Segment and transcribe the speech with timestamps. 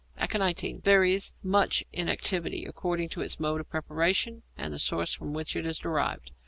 [0.17, 5.31] =Aconitine= varies much in activity according to its mode of preparation and the source from
[5.31, 6.31] which it is derived.